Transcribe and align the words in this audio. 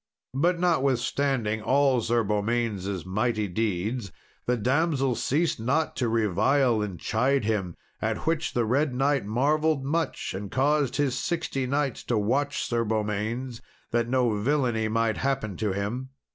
But 0.33 0.59
notwithstanding 0.59 1.61
all 1.61 2.01
Sir 2.01 2.23
Beaumains' 2.23 3.05
mighty 3.05 3.47
deeds, 3.47 4.11
the 4.47 4.57
damsel 4.57 5.13
ceased 5.13 5.59
not 5.59 5.95
to 5.97 6.09
revile 6.09 6.81
and 6.81 6.99
chide 6.99 7.45
him, 7.45 7.75
at 8.01 8.25
which 8.25 8.55
the 8.55 8.65
Red 8.65 8.95
Knight 8.95 9.27
marvelled 9.27 9.83
much; 9.85 10.33
and 10.33 10.49
caused 10.49 10.95
his 10.95 11.15
sixty 11.15 11.67
knights 11.67 12.03
to 12.05 12.17
watch 12.17 12.63
Sir 12.63 12.83
Beaumains, 12.83 13.61
that 13.91 14.09
no 14.09 14.35
villainy 14.39 14.87
might 14.87 15.17
happen 15.17 15.55
to 15.57 15.71
him. 15.71 16.09